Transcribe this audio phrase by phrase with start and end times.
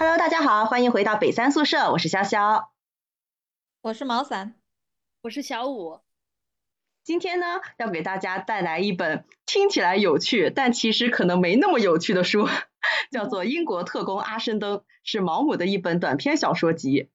[0.00, 2.68] Hello，大家好，欢迎回到北三宿舍，我是潇潇，
[3.82, 4.54] 我是毛伞，
[5.20, 6.00] 我是小五。
[7.04, 12.48] 今天呢，要给大家带来一本听起来有趣，但其实可能没那么有趣的书，
[13.10, 17.10] 叫做《英国特工阿申登》，是毛姆的一本短篇小说集。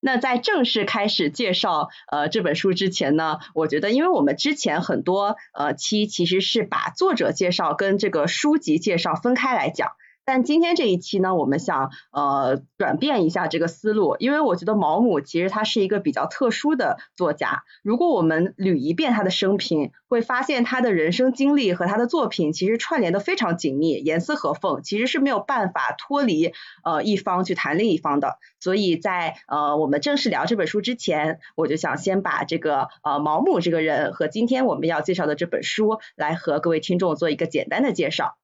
[0.00, 9.92] 那在正式开始介绍呃这本书之前呢，我觉得，因为我们之前很多呃期其实是把作者介绍跟这个书籍介绍分开来讲。
[10.26, 17.62] 但今天这一期呢，我们想呃转变一下这个思路，因为我觉得毛姆其实他是一个比较特殊的作家。
[17.84, 26.52] 如果我们捋一遍他的生平，会发现他的人生经历和他的作品其实串联的非常紧密，严丝合缝，其实是没有办法脱离
[26.82, 28.38] 呃一方去谈另一方的。
[28.58, 38.36] 所以在呃我们正式聊这本书之前，我就想先把这个呃毛姆这个人和今天我们要介绍的这本书来和各位听众做一个简单的介绍。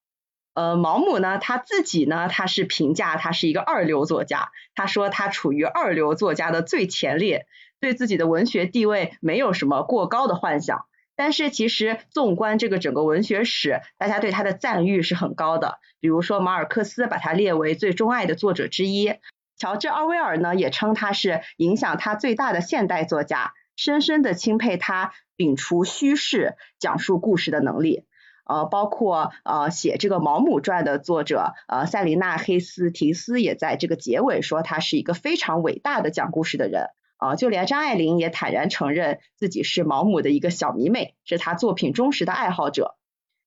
[0.54, 7.46] 呃，毛姆呢，他自己呢，他是评价他是一个二流作家，他说他处于二流作家的最前列，
[7.80, 10.84] 对自己的文学地位没有什么过高的幻想。
[11.14, 15.78] 但是其实纵观这个整个文学史，大家对他的赞誉是很高的。
[16.00, 19.14] 比如说马尔克斯把他列为最钟爱的作者之一，
[19.56, 28.04] 乔治奥威尔呢也称他是影响他最大的现代作家，深深的钦佩他摒除虚饰、讲述故事的能力。
[28.44, 42.96] 呃，包括呃写这个《毛姆传》的作者呃塞琳娜·黑斯提斯也在这个结尾说他是一个非常伟大的讲故事的人啊，就连张爱玲也坦然承认自己是毛姆的一个小迷妹，是他作品忠实的爱好者。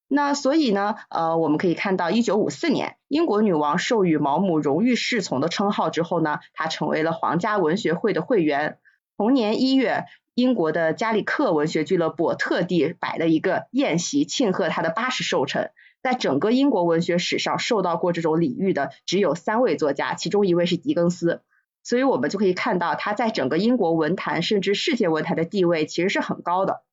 [0.07, 8.77] 那所以呢，呃，我们可以看到，一九五四年，英国女王授予毛姆荣誉侍从的称号之后呢，他成为了皇家文学会的会员。
[9.17, 10.05] 同年一月。
[10.35, 15.71] 英国的加里克文学俱乐部特地摆了一个宴席庆贺他的八十寿辰。
[16.03, 21.41] 在整个英国文学史上，受到过这种礼遇的只有三位作家，其中一位是狄更斯。
[21.83, 26.83] 所以我们就可以看到，他在整个英国文坛甚至世界文坛的地位其实是很高的。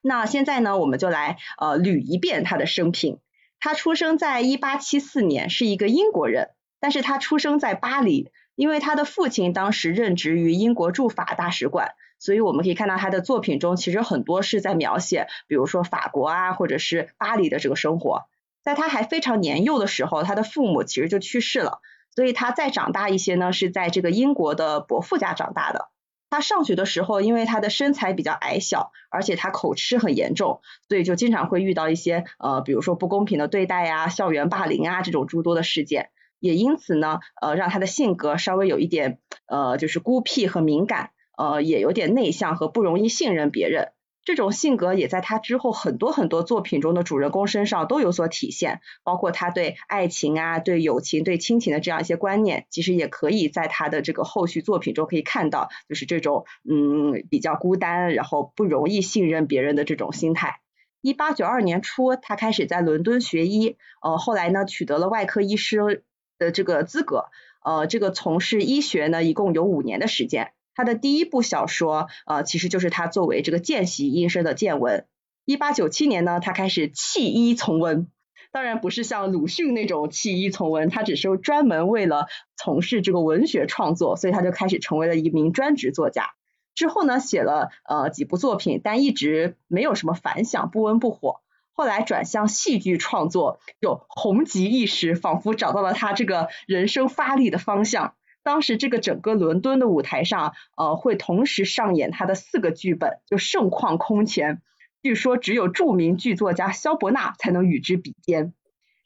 [0.00, 3.20] 那现在呢，我们就来呃捋一遍他的生平。
[3.60, 6.50] 他出生在一八七四年，是一个英国人，
[6.80, 11.94] 但是他出生在巴黎，因为他的父亲当时任职于英国驻法大使馆。
[12.24, 18.22] 所以我们可以看到他的作品中，其实很多是在描写，比如说法国啊，或者是巴黎的这个生活。
[18.62, 21.80] 在他还非常年幼的时候，他的父母其实就去世了，
[22.14, 25.90] 所以他再长大一些呢，是在这个英国的伯父家长大的。
[26.30, 36.08] 他上学的时候，因为他的身材比较矮小，而且他口吃很严重，所以就经常会遇到一些呃，比如说不公平的对待呀、校园霸凌啊这种诸多的事件。
[36.40, 41.10] 也因此呢，呃，让他的性格稍微有一点呃，就是孤僻和敏感。
[41.36, 43.92] 呃，也有点内向和不容易信任别人，
[44.24, 60.60] 这种性格也在他之后很多很多作品中的主人公身上都有所体现，包括他对爱情啊、对友情、对亲情的这样一些观念，其实也可以在他的这个后续作品中可以看到，就是这种嗯比较孤单，然后不容易信任别人的这种心态。
[61.02, 66.02] 一八九二年初，他开始在伦敦学医，呃，后来呢取得了外科医师
[66.38, 67.26] 的这个资格，
[67.62, 70.53] 呃，这个从事医学呢一共有五年的时间。
[70.74, 75.06] 他的第一部小说，呃，其实就是他作为这个见习医生的见闻。
[75.44, 78.08] 一八九七年呢，他开始弃医从文，
[78.50, 82.26] 当然不是像鲁迅那种弃医从文，他只是专门为了
[82.56, 86.30] 从事这个文学创作，所以他就开始成为了一名专职作家。
[86.74, 91.40] 之后呢，写了呃几部作品，但一直没有什么反响，不温不火。
[91.72, 98.14] 后来转向戏剧创作，就红极一时，仿佛找到了他这个人生发力的方向。
[98.44, 104.62] 当时这个整个伦敦的舞台上，呃，会同时上演他的四个剧本，就盛况空前。
[105.02, 108.52] 据说只有著名剧作家萧伯纳才能与之比肩。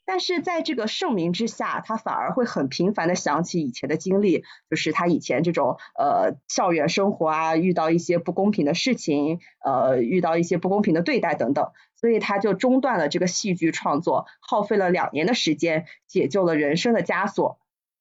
[0.05, 17.59] 但是在这个盛名之下，他反而会很频繁的想起以前的经历，就是他以前这种呃校园生活啊，遇到一些不公平的事情，呃，遇到一些不公平的对待等等，所以他就中断了这个戏剧创作，耗费了两年的时间，解救了人生的枷锁。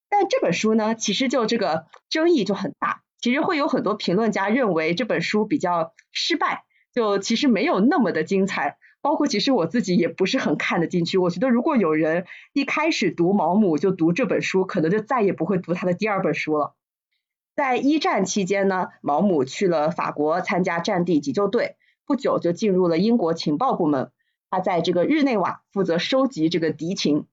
[0.09, 3.03] 但这本书呢，其实就这个争议就很大。
[3.21, 6.65] 其实会有很多评论家认为这本书比较失败，
[6.95, 8.79] 就其实没有那么的精彩。
[9.01, 11.19] 包括其实我自己也不是很看得进去。
[11.19, 16.75] 我觉得如果有人一开始读毛姆就读这本书，可能就再也不会读他的第二本书了。
[17.55, 21.77] 在一战期间呢，毛姆去了法国参加战地急救队，
[22.07, 24.11] 不久就进入了英国情报部门。
[24.51, 27.27] 他在这个日内瓦负责收集这个敌情。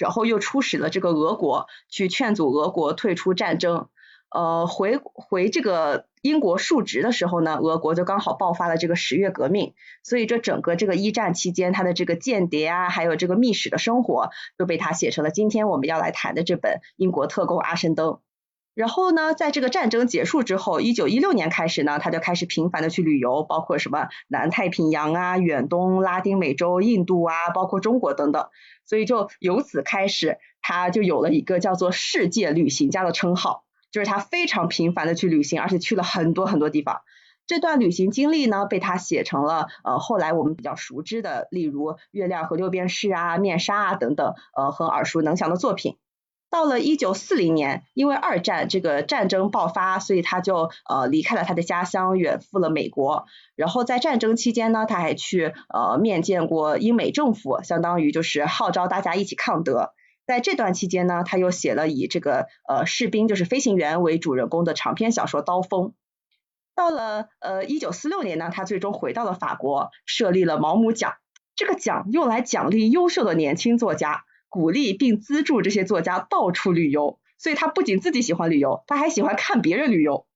[0.00, 3.88] 然后又出使了这个俄国，去劝阻俄国退出战争。
[4.30, 9.74] 呃，回回这个英国述职的时候呢，俄国就刚好爆发了这个十月革命，
[10.04, 18.12] 所以这整个这个一战期间，他的这个间谍啊，还有这个密使的生活，都被他写成了今天我们要来谈的这本《英国特工阿申登》。
[18.74, 28.48] 然后呢，在这个战争结束之后，一九一六年开始呢，他就开始频繁的去旅游，包括什么南太平洋啊、远东、拉丁美洲、印度啊，包括中国等等，
[28.86, 33.64] 所以就由此开始，他就有了一个叫做世界旅行家的称号。
[33.90, 37.00] 就是他非常频繁的去旅行，而且去了很多很多地方。
[37.48, 45.96] 这段旅行经历呢，被他写成了呃后来我们比较熟知的，例如《月亮和六便士》啊、《面纱》啊等等，呃很耳熟能详的作品。
[46.50, 53.26] 到了一九四零年，因为二战这个战争爆发，所以他就呃离开了他的家乡，远赴了美国。
[53.54, 59.92] 然后在战争期间呢，他还去呃面见过英美政府，相当于就是号召大家一起抗德。
[60.26, 65.88] 在这段期间呢，他又写了以这个呃士兵就是飞行员为主人公的长篇小说《刀锋》。
[66.74, 71.14] 到了呃一九四六年呢，他最终回到了法国，设立了毛姆奖。
[71.54, 77.18] 这个奖用来奖励优秀的年轻作家，鼓励并资助这些作家到处旅游。
[77.38, 80.26] 所以他不仅自己喜欢旅游，他还喜欢看别人旅游。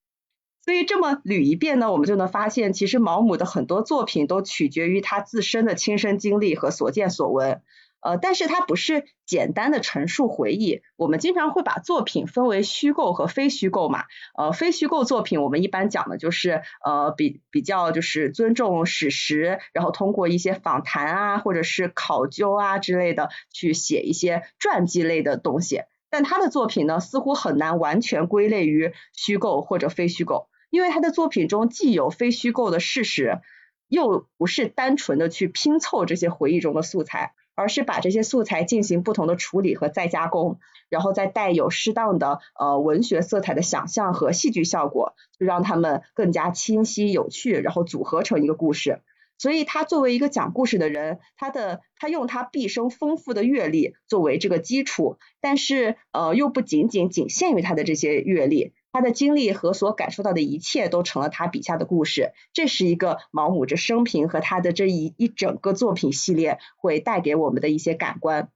[0.65, 7.61] 所以这么捋一遍呢，我们就能发现，其实毛姆的很多作品都取决于他自身的亲身经历和所见所闻。
[8.05, 14.05] 呃，但是它不是简单的陈述回忆，我们经常会把作品分为虚构和非虚构嘛。
[14.37, 25.81] 呃，非虚构作品我们一般讲的就是呃比比较就是尊重史实，然后通过一些访谈啊或者是考究啊之类的去写一些传记类的东西。
[26.11, 33.41] 但他的作品呢，似乎很难完全归类于虚构或者非虚构，因为他的作品中既有非虚构的事实，
[33.89, 37.33] 又不是单纯的去拼凑这些回忆中的素材。
[37.55, 40.59] 而是把这些素材进行不同的处理和再加工，
[40.89, 49.01] 然后再带有适当的呃文学色彩的想象和戏剧效果，就让他们更加清晰有趣，然后组合成一个故事。
[49.37, 58.73] 所以他作为一个讲故事的人，他的他用他毕生丰富的阅历作为这个基础，但是呃又不仅仅仅限于他的这些阅历。
[58.95, 68.51] 他的经历和所感受到的一切都成了他笔下的故事，这是一个毛姆这生平和他的这一一整个作品系列会带给我们的一些感官。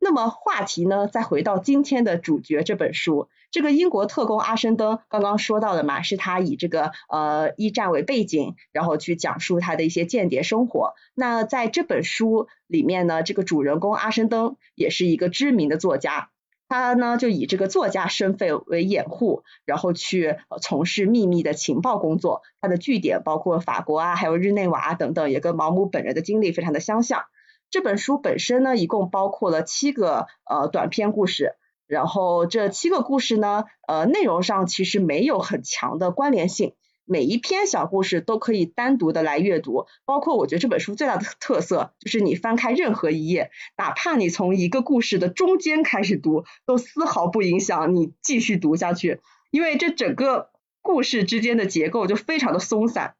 [0.00, 10.94] 那么话题呢，再回到今天的主角这本书，这个英国特工阿申登刚刚说到的嘛，是他以这个呃一战为背景，然后去讲述他的一些间谍生活。
[11.14, 16.30] 那在这本书里面呢，这个主人公阿申登也是一个知名的作家。
[16.74, 22.42] 他呢就以这个作家身份为掩护，然后去从事秘密的情报工作。
[22.60, 27.26] 他的据点包括法国啊，还有日内瓦等等，也跟毛姆本人的经历非常的相像。
[27.70, 31.52] 这本书本身呢，一共包括了七个呃短篇故事，
[31.86, 36.74] 然后这七个故事呢，呃内容上其实没有很强的关联性。
[37.06, 49.20] 每一篇小故事都可以单独的来阅读，包括我觉得这本书最大的特色就是你翻开任何一页，哪怕你从一个故事的中间开始读，都丝毫不影响你继续读下去，
[49.50, 53.16] 因为这整个故事之间的结构就非常的松散，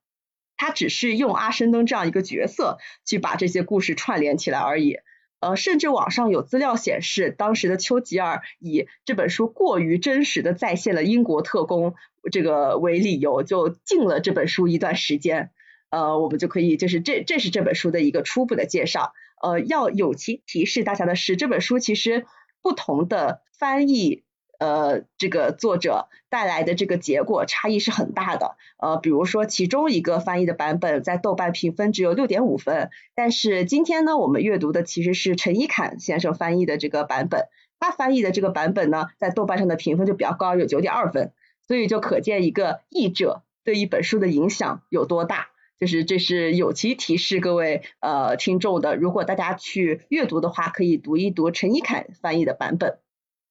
[0.57, 4.97] 它只是用阿申登这样一个角色去把这些故事串联起来而已。
[5.41, 11.95] 呃，甚至网上有资料显示，当时的丘吉尔以这本书过于真实的再现了英国特工
[12.31, 15.51] 这个为理由，就禁了这本书一段时间。
[15.91, 19.13] 呃，我们就可以就是这这是这本书的一个初步的介绍。
[19.43, 22.27] 呃，要友情提示大家的是，这本书其实
[22.63, 24.23] 不同的翻译。
[24.61, 28.57] 呃，这个作者带来的这个结果差异是很大的。
[28.79, 37.49] 呃，比如说其中一个翻译的版本在豆瓣评分只有六点五分，但是今天呢，我们阅读的其实是陈一侃先生翻译的这个版本，
[37.81, 41.33] 他翻译的这个版本呢，在豆瓣上的评分就比较高，有九点二分，
[41.67, 45.49] 所以就可见一个译者对一本书的影响有多大。
[45.77, 52.99] 就是这是有其提示各位呃听众的，如果大家去阅读的话，可以读一读陈一侃翻译的版本。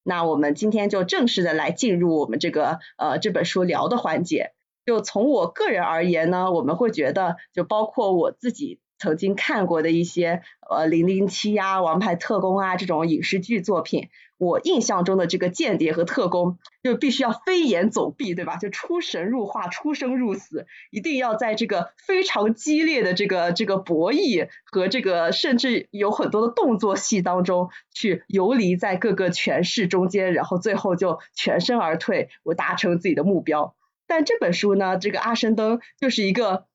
[0.04, 4.52] 那我们今天就正式的来进入我们这个呃这本书聊的环节。
[4.86, 8.80] 就从我个人而言呢，我们会觉得，就包括我自己。
[9.04, 14.08] 曾经看过的一些呃零零七啊、王牌特工啊这种影视剧作品，
[14.38, 18.56] 我印象中的这个间谍和特工就必须要飞檐走壁，对吧？
[18.56, 33.76] 就出神入化、出生入死，一定要在这个非常激烈的这个这个博弈和这个甚至有很多的动作戏当中去游离在各个权势中间，然后最后就全身而退，我达成自己的目标。
[34.08, 36.68] 但这本书呢，这个阿申登就是一个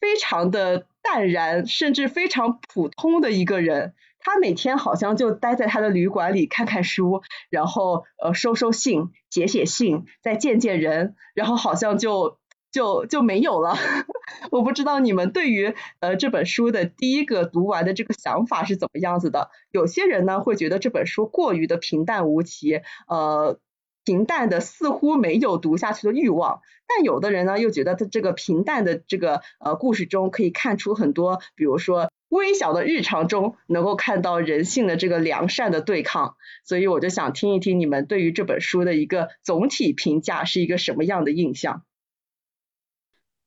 [0.00, 0.84] 非常的。
[1.06, 12.38] 淡然甚至非常普通的一个人，他每天好像就待在他的旅馆里看看书，然后呃收收信、写写信、再见见人，然后好像就
[12.72, 13.76] 就就没有了。
[14.50, 19.50] 我不知道你们对于呃这本书的第一个读完的这个想法是怎么样子的？
[19.70, 23.60] 有些人呢会觉得这本书过于的平淡无奇，呃，
[24.06, 26.62] 平淡的似乎没有读下去的欲望。
[26.86, 36.36] 但有的人呢又觉得他这个平淡的这个呃故事中可以看出很多，比如说微小的日常中能够看到人性的这个良善的对抗。
[36.64, 41.82] 所以我就想听一听你们对于这本书的一个总体评价是一个什么样的印象？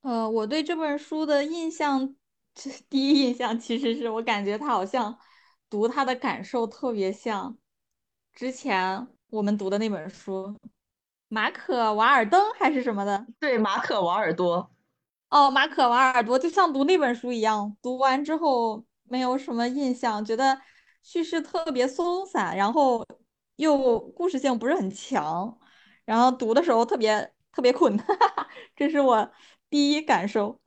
[0.02, 2.16] 呃，我对这本书的印象，
[2.90, 5.18] 第一印象其实是我感觉他好像
[5.70, 7.58] 读他的感受特别像
[8.34, 10.48] 之前我们读的那本书
[11.28, 13.26] 《马可瓦尔登》还是什么的？
[13.40, 14.72] 对，马可瓦尔多。
[15.30, 20.60] 哦，马可瓦尔多就像读那本书一样，读完之后没有什么印象，觉得
[21.04, 23.06] 叙事特别松散，然后
[23.58, 25.60] 又故事性不是很强，
[26.06, 27.98] 然后读的时候特别特别困，
[28.76, 29.32] 这是我。
[29.72, 30.60] 第一感受，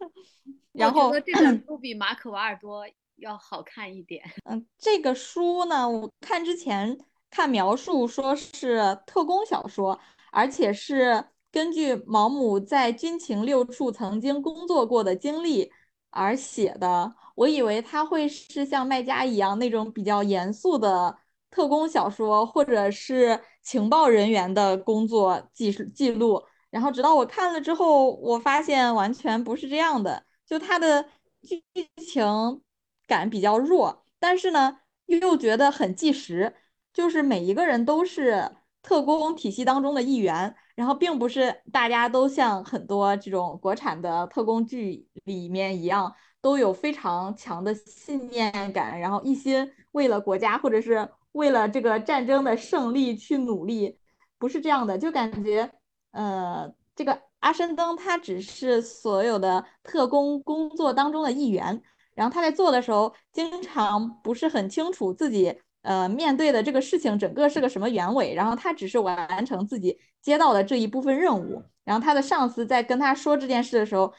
[0.71, 4.23] 然后这本书比马可瓦尔多要好看一点。
[4.45, 6.97] 嗯，这个书呢，我看之前
[7.33, 9.99] 看描述说是特工小说，
[10.31, 15.73] 而且是根据毛姆在军情六处曾经工作过的经历
[16.11, 17.15] 而写的。
[17.35, 21.17] 我以为他会是像麦家一样那种比较严肃的
[21.51, 26.43] 特工小说，或者是情报人员的工作记记录。
[26.71, 31.09] 然后直到我看了之后，我发现完全不是这样的，就他的
[31.43, 31.65] 剧
[31.97, 32.63] 情
[33.07, 36.55] 感比较弱，但是呢又觉得很纪实，
[36.93, 38.51] 就是每一个人都是
[38.83, 53.99] 特工体系当中的一员，然后并不是大家都像很多这种国产的特工剧里面一样，都有非常强的信念感，然后一心为了国家或者是为了这个战争的胜利去努力，
[54.39, 55.71] 不是这样的，就感觉。
[56.11, 61.83] 呃，这个阿申登他只是所有的特工工作当中的一员，
[62.15, 74.13] 然后他在做的时候，经常不是很清楚自己呃面对的这个事情整个是个什么原委，然后他只是完成自己接到的这一部分任务，然后他的上司在跟他说这件事的时候，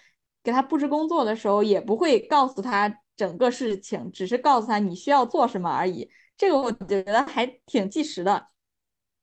[0.43, 8.47] 给他布置工作的时候，也不会告诉他整个事情，只是告诉他你需要做什么而已，这个我觉得还挺计时的。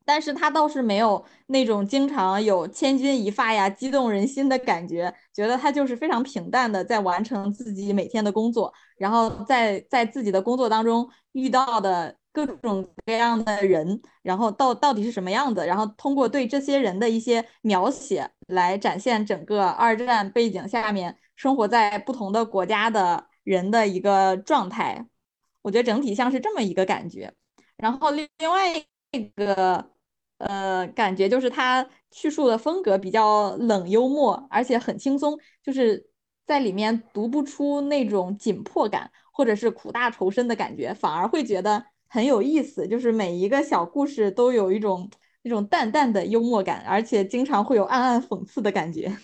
[0.02, 25.06] 但是他倒是没有那种经常有千钧一发呀、激动人心的感觉，觉得他就是非常平淡的在完成自己每天的工作，然后在在自己的工作当中遇到的各种各样的人，然后到到底是什么样子，然后通过对这些人的一些描写来展现整个二战背景下面生活在不同的国家的人的一个状态，
[25.62, 27.32] 我觉得整体像是这么一个感觉。
[27.76, 29.90] 然后另另外一个。
[30.40, 36.08] 呃，感觉就是他叙述的风格比较冷幽默，而且很轻松，就是
[36.46, 42.87] 在里面读不出那种紧迫感或者是苦大仇深的感觉，反而会觉得很有意思。
[42.87, 45.11] 就是每一个小故事都有一种
[45.43, 49.17] 那种淡淡的幽默感，而且经常会有暗暗讽刺的感觉。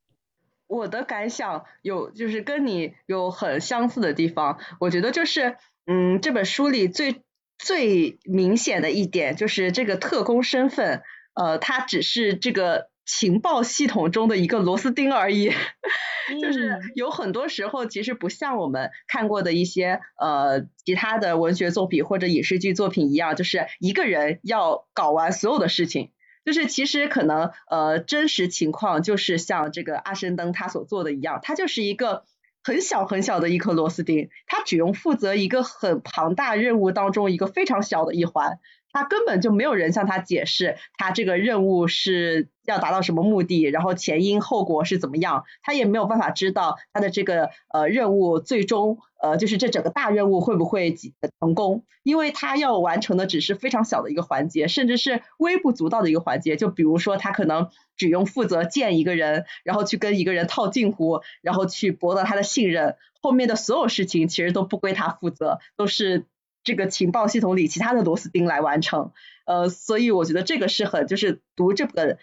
[0.66, 7.22] 我的感想有就是跟你有很相似的地方，我觉得就是嗯，这本书里最。
[7.62, 11.02] 最明显的一点就是这个特工身份，
[11.34, 15.52] 呃，他只是这个情报系统中的一个螺丝钉而已。
[16.40, 26.12] 就是有很多时候，其实不像我们看过的一些呃其他的文学作品或者影视剧作品一样，就是一个人要搞完所有的事情。
[26.44, 32.24] 就是其实可能呃真实情况就是像这个阿申登他所做的一样，他就是一个。
[32.62, 38.58] 很小很小的一颗螺丝钉，他只用负责一个很庞大任务当中一个非常小的一环，
[38.92, 50.94] 他根本就没有人向他解释他这个任务是要达到什么目的，然后前因后果是怎么样，他也没有办法知道他的这个呃任务最终呃就是这整个大任务会不会
[51.40, 57.68] 成功，因为他要完成的只是非常小的一个环节，甚至是微不足道的一个环节，就比如说他可能。
[57.96, 62.96] 只用负责见一个人，然后去跟一个人套近乎，然后去博得他的信任。
[63.20, 66.24] 后面的所有事情其实都不归他负责，都是
[66.64, 69.12] 这个情报系统里其他的螺丝钉来完成。
[69.46, 72.18] 呃，所以我觉得这个是很，就是读这本。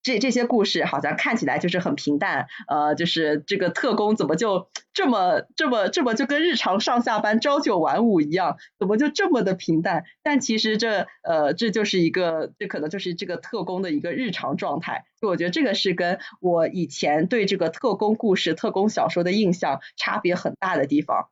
[0.00, 10.04] 这这些故事好像看起来就是很平淡，呃，就是这个特工怎么就这么这么这么就跟日常上下班朝九晚五一样，怎么就这么的平淡？
[10.22, 15.04] 但其实这呃这就是一个，这可能就是这个特工的一个日常状态。
[15.20, 21.28] 我觉得这个是跟我以前对这个特工故事、特工小说的印象差别很大的地方。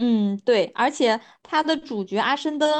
[0.00, 2.70] 嗯，对，而且他的主角阿申登，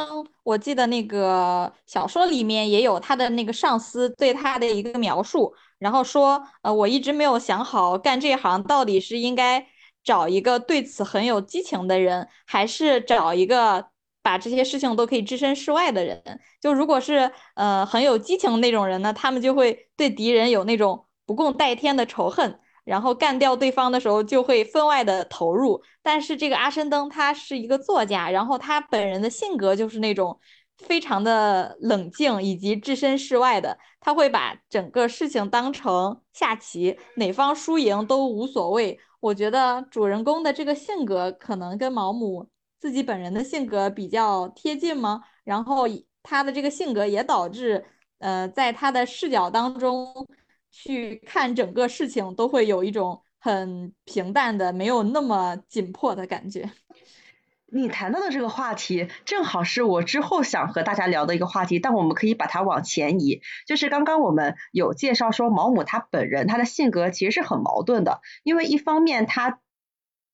[0.45, 9.67] 我记得那个小说里面也有他的那个上司对他的一个描述，然后说，呃，我一直没有想好干这行到底是应该
[10.05, 13.89] 找一个对此很有激情的人，还是找一个
[14.23, 16.23] 把这些事情都可以置身事外的人。
[16.61, 22.61] 就如果是呃很有激情那种人呢，他们就会对敌人有那种不共戴天的仇恨。
[22.89, 30.41] 然后干掉对方的时候就会分外的投入，但是这个阿申登他是一个作家，然后他本人的性格就是那种
[30.79, 38.99] 非常的冷静以及置身事外的，他会把整个事情当成下棋，哪方输赢都无所谓。
[39.21, 42.49] 我觉得主人公的这个性格可能跟毛姆
[42.81, 45.21] 自己本人的性格比较贴近吗？
[45.45, 45.85] 然后
[46.23, 47.85] 他的这个性格也导致，
[48.19, 50.27] 呃，在他的视角当中。
[50.71, 56.71] 去看整个事情都会有一种很平淡的、没有那么紧迫的感觉。
[57.71, 63.43] 你谈到的这个话题，正好是我之后想和大家聊的一个话题，但我们可以把它往前移。
[63.67, 69.61] 就是刚刚我们有介绍说，毛姆他本人他的性格其实是很矛盾的，因为一方面他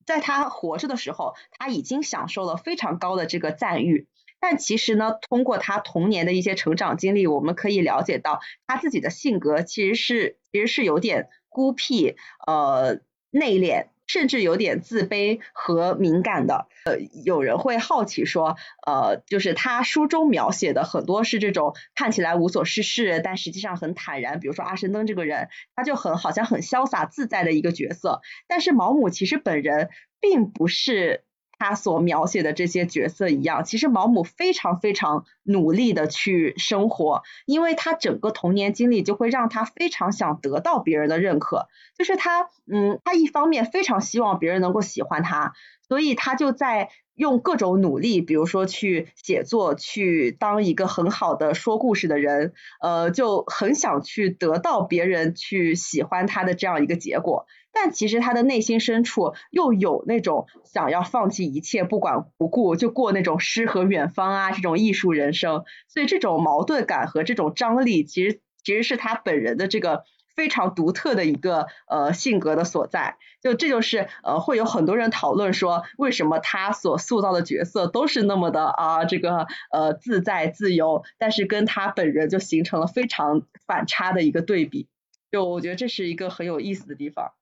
[0.07, 4.07] 在他活着的时候，他已经享受了非常高的这个赞誉。
[4.47, 12.15] 但其实呢，通过他童年的一些成长经历，我们可以了解到他自己的性格其实是其实是有点孤僻、
[12.47, 12.99] 呃
[13.31, 16.67] 内敛，甚至有点自卑和敏感的。
[16.85, 24.41] 呃，有人会好奇说，呃，就是他书中描写的很多是这种看起来无所事事，但实际上很坦然。
[24.41, 28.21] 比如说阿申登这个人，他就很好像很潇洒自在的一个角色。
[28.47, 29.89] 但是毛姆其实本人
[30.21, 31.24] 并不是。
[31.59, 45.55] 他所描写的这些角色一样，其实毛姆非常非常努力的去生活，因为他整个童年经历就会让他非常想得到别人的认可，就是他，嗯，他一方面非常希望别人能够喜欢他，
[45.89, 57.47] 所以他就在用各种努力，比如说去写作，去当一个很好的说故事的人，呃，就很想去得到别人去喜欢他的这样一个结果。
[57.75, 70.05] 但其实他的内心深处又有那种想要放弃一切不管不顾就过那种诗和远方啊这种艺术人生，所以这种矛盾感和这种张力，其实其实是他本人的这个
[70.37, 73.17] 非常独特的一个呃性格的所在。
[73.43, 84.89] 就这就是呃会有很多人讨论说，为什么他所塑造的角色都是那么的啊这个呃自在自由，但是跟他本人就形成了非常反差的一个对比。
[85.31, 87.33] 就我觉得这是一个很有意思的地方。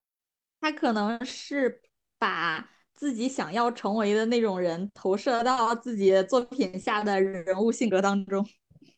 [0.62, 1.82] 他可能是
[2.20, 8.46] 把自己想要成为的那种人投射到自己作品下的人物性格当中。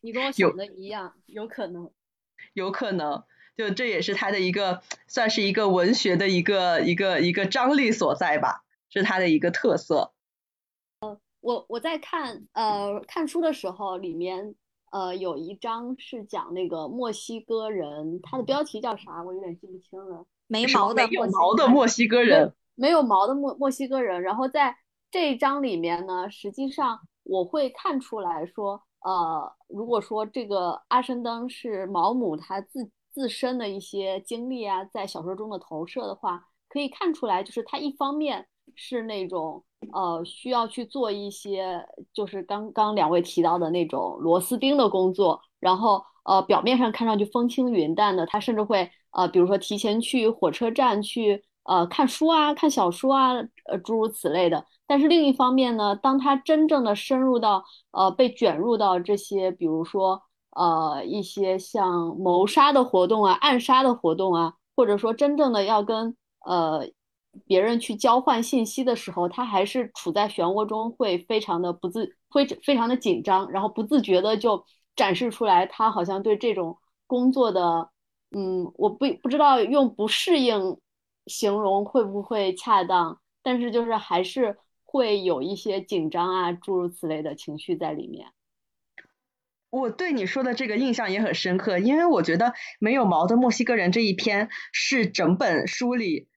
[0.01, 1.89] 你跟我想的一样，有可能，
[2.53, 3.23] 有可能，
[3.57, 10.13] 就这也是他的一个，算是一个文学的一个一个一个张力所在吧，是他的一个特色。
[10.99, 14.53] 呃，我我在看呃看书的时候，里面
[14.91, 19.23] 呃有一章是讲那个墨西哥人，他的标题叫啥？
[19.23, 20.27] 我有点记不清了。
[20.47, 24.21] 没毛的有毛的墨西哥人，没有毛的墨墨西哥人。
[24.21, 24.75] 然后在
[25.09, 48.89] 这一章里面呢，实际上我会看出来说，呃，如果说这个阿申登是毛姆他自自身的一些经历啊，在小说中的投射的话，可以看出来，就是他一方面是那种呃需要去做一些，就是刚刚两位提到的那种螺丝钉的工作，然后呃表面上看上去风轻云淡的，他甚至会。
[49.17, 54.65] 呃，比如说提前去火车站去呃看书啊，看小说啊，呃诸如此类的。
[54.85, 66.85] 但是另一方面呢，当他真正的深入到呃被卷入到这些，比如说呃一些像谋杀的活动啊、暗杀的活动啊，或者说真正的要跟呃
[67.45, 77.89] 别人去交换信息的时候，他还是处在漩涡中，会非常的不自，会非常的紧张，然后不自觉的就展示出来，他好像对这种工作的。
[78.31, 80.77] 嗯，我不不知道用不适应
[81.25, 88.27] 形容会不会恰当，但是就是还是会有一些紧张啊，诸如此类的情绪在里面。
[89.69, 96.27] 我对你说的这个印象也很深刻，因为我觉得没有毛的墨西哥人这一篇是整本书里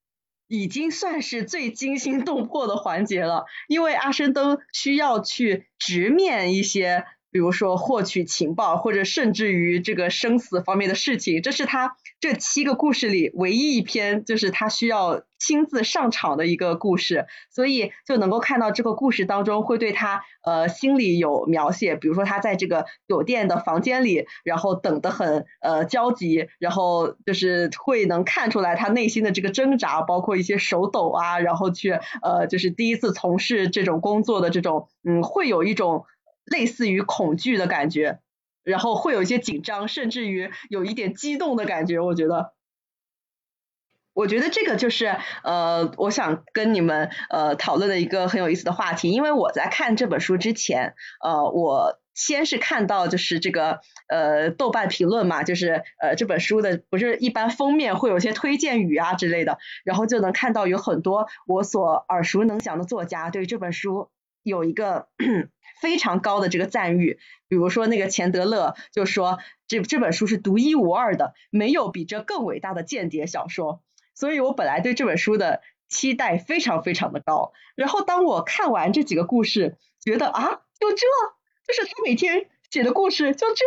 [0.49, 31.91] 已经算是最惊心动魄的环节了，因为阿申登需要去直面一些比如说获取情报，或者甚至于这个生死方面的事情，这是他这七个故事里唯一一篇就是他需要亲自上场的一个故事，所以就能够看到这个故事当中会对他呃心里有描写，比如说他在这个酒店的房间里，然后等得很呃焦急，然后就是会能看出来他内心的这个挣扎，包括一些手抖啊，然后去
[32.23, 36.05] 呃就是第一次从事这种工作的这种嗯会有一种。
[36.51, 38.21] 类似于恐惧的感觉，
[38.65, 42.01] 然后会有一些紧张，甚至于有一点激动的感觉。
[42.01, 42.53] 我觉得，
[44.13, 49.11] 我觉得这个就是呃，我想跟你们呃讨论的一个很有意思的话题。
[49.11, 64.11] 因为我在看这本书之前，呃，我先是看到就是这个呃豆瓣评论嘛，就是呃这本书的不是一般封面会有些推荐语啊之类的，然后就能看到有很多我所耳熟能详的作家对这本书
[64.43, 65.09] 有一个。
[65.81, 73.83] 非常高的这个赞誉，比如说那个钱德勒就说这这本书是独一无二的，没有比这更伟大的间谍小说。
[74.15, 77.53] 所以我本来对这本书的期待非常非常的高。
[77.77, 81.07] 然后当我看完这几个故事，觉得啊，就这，
[81.67, 83.65] 就是他每天写的故事，就这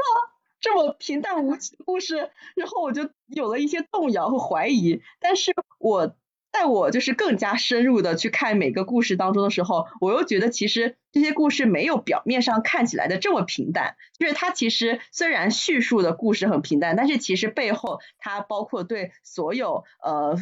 [0.60, 5.02] 这么平淡无奇的故事，然后我就有了一些动摇和怀疑。
[5.20, 6.16] 但是我。
[6.52, 13.96] 在我就是更加深入的去看每个故事当中的时候，我又觉得其实这些故事没有表面上看起来的这么平淡。
[14.20, 20.38] 就是它其实虽然叙述的故事很平淡，但是其实背后它包括对所有呃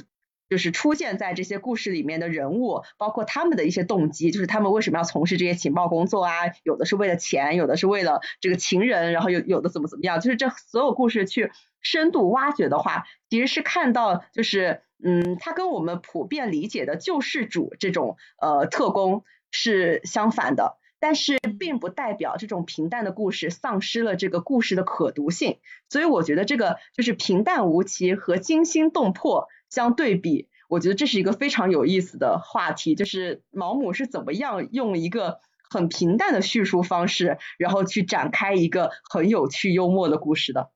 [0.50, 6.32] 就是出现在这些故事里面的人物，包括他们的一些动机，就是他们为什么要从事这些情报工作啊？
[6.64, 10.20] 有的是为了钱，有的是为了这个情人，然后有有的怎么怎么样？
[10.20, 14.82] 就是这所有故事去深度挖掘的话，其实是看到就是。
[15.02, 25.60] 嗯，它跟我们普遍理解的救世主这种呃特工是相反的，但是并不代表这种平淡的故事丧失了这个故事的可读性。
[25.88, 40.72] 所以我觉得这个就是平淡无奇和惊心动魄相对比，我觉得这是一个非常有意思的话题，就是毛姆是怎么样用一个很平淡的叙述方式，然后去展开一个很有趣幽默的故事的。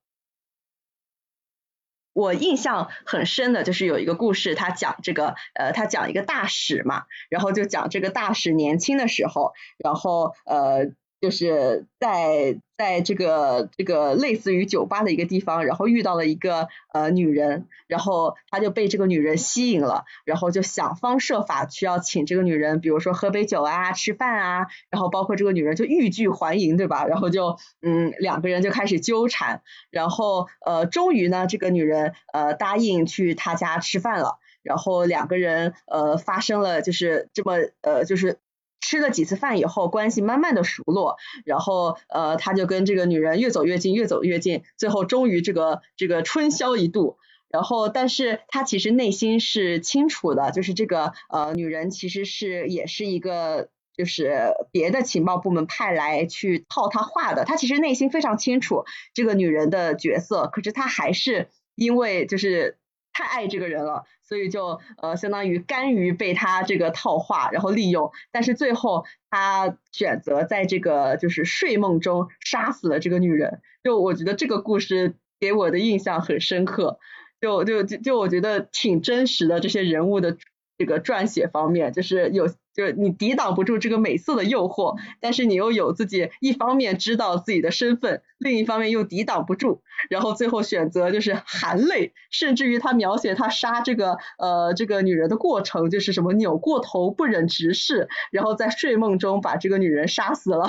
[2.14, 10.94] 我印象很深的就是有一个故事，他讲这个，呃，他讲一个大使嘛，然后就讲这个大使年轻的时候，然后呃。
[11.24, 27.06] 就是在在这个这个类似于酒吧的一个地方，然后遇到了一个呃女人，然后他就被这个女人吸引了，然后就想方设法去要请这个女人，比如说喝杯酒啊、吃饭啊，然后包括这个女人就欲拒还迎，对吧？
[27.06, 38.40] 然后就嗯两个人就开始纠缠，然后呃终于呢这个女人呃答应去他家吃饭了，然后两个人呃发生了就是这么呃就是。
[38.84, 41.16] 吃了几次饭以后，关系慢慢的熟络，
[41.46, 47.18] 然后呃，他就跟这个女人越走越近，越走越近，最后终于这个这个春宵一度。
[47.48, 57.46] 然后，但是他其实内心是清楚的，就是这个呃女人其实是也是一个就是别的情报部门派来去套他话的。
[57.46, 62.78] 他其实内心非常清楚这个女人的角色，可是他还是因为就是
[63.14, 64.04] 太爱这个人了。
[64.24, 73.62] 所以就呃相当于甘于被他这个套话，然后利用，但是最后他选择在这个就是睡梦中杀死了这个女人。
[73.84, 77.00] 就我觉得这个故事给我的印象很深刻，
[77.42, 80.38] 就就就就我觉得挺真实的这些人物的
[80.84, 82.50] 这个撰写方面，就是有。
[82.76, 100.68] 就是你抵挡不住这个美色的诱惑，但是你又有自己一方面知道自己的身份，另一方面又抵挡不住，然后最后选择就是含泪，甚至于他描写他杀这个呃这个女人的过程，就是什么扭过头不忍直视，然后在睡梦中把这个女人杀死了。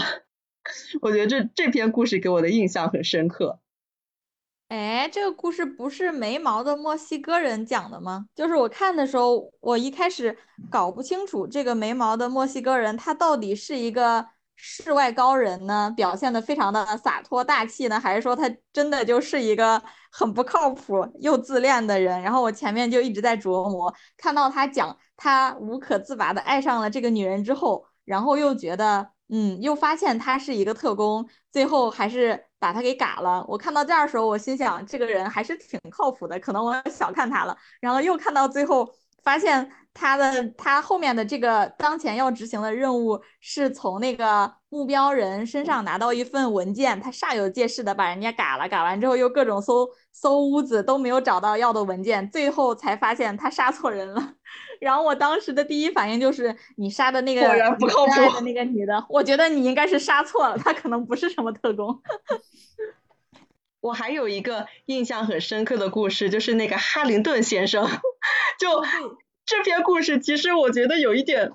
[1.01, 3.61] 我觉得这这篇故事给我的印象很深刻。
[4.75, 8.27] 哎，这个故事不是没毛的墨西哥人讲的吗？
[8.35, 10.37] 就是我看的时候，我一开始
[10.69, 22.21] 搞不清楚这个没毛的墨西哥人他到底是一个世外高人呢，表现的非常的洒脱大气呢，还是说他真的就是一个很不靠谱又自恋的人？
[22.21, 29.11] 然后我前面就一直在琢磨，看到他讲他无可自拔的爱上了这个女人之后，然后又觉得。
[29.31, 33.45] 嗯，又发现他是一个特工，最后还是把他给嘎了。
[33.47, 37.55] 我看到这儿的时候，我心想这个人还是挺靠谱的，可能我小看他了。
[37.79, 38.91] 然后又看到最后，
[39.23, 54.35] 发现他的他后面的这个当前要执行的任务是从那个目标人身上拿到一份文件，他煞有介事的把人家嘎了，嘎完之后又各种搜搜屋子都没有找到要的文件，最后才发现他杀错人了。
[54.81, 62.01] 然后我当时的第一反应就是你杀的那个果然不靠谱的那个女的，我觉得你应该是杀错了，她可能不是什么特工。
[63.81, 67.87] 我还有一个印象很深刻的故事，就是那个哈林顿先生。
[68.59, 68.83] 就
[69.45, 71.53] 这篇故事，其实我觉得有一点，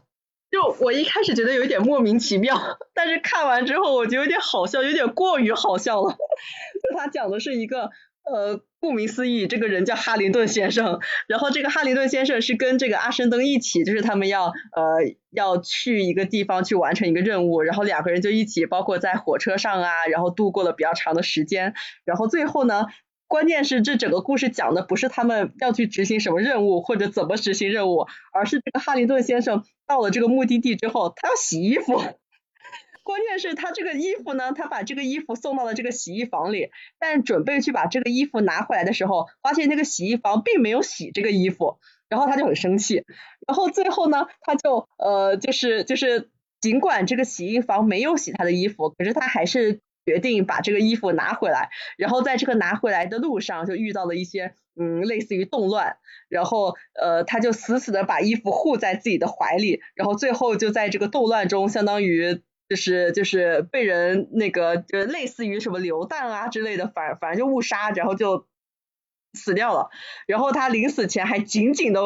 [0.51, 6.11] 就我一开始觉得有一点莫名其妙，但是看完之后，我觉得有点好笑，有点过于好笑了。
[6.83, 7.89] 就他讲的是一个。
[8.31, 10.99] 呃，顾名思义，这个人叫哈林顿先生。
[11.27, 14.99] 然后这个哈林顿先生是跟这个阿申登一起，就是他们要呃
[15.31, 21.73] 要去一个地方去完成一个任务，然后两个人就一起，包括在火车上啊，然后度过了比较长的时间。
[22.05, 22.85] 然后最后呢，
[23.27, 32.01] 关键是这整个故事讲的不是他们要去执行什么任务或者怎么执行任务，而是这个哈林顿先生到了这个目的地之后，他要洗衣服。
[33.09, 36.69] 关键是他这个衣服呢，他把这个衣服送到了这个洗衣房里，
[36.99, 43.03] 但准备去把这个衣服拿回来的时候，发现那个洗衣房并没有洗这个衣服，然后他就很生气，
[43.47, 46.29] 然后最后呢，他就呃就是就是
[46.61, 62.43] 尽管这个洗衣房没有洗他的衣服，可是他还是决定把这个衣服拿回来，然后在这个拿回来的路上就遇到了一些嗯类似于动乱，然后呃他就死死的把衣服护在自己的怀里，然后最后就在这个动乱中相当于。
[62.69, 68.47] 就是就是被人那个就类似于什么流弹啊之类的，反反正就误杀，然后就
[69.33, 69.89] 死掉了。
[70.27, 72.01] 然后他临死前还紧紧的